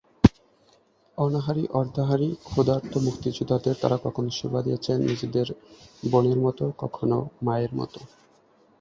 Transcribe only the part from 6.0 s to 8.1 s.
বোনের মতো, কখনো মায়ের মতো।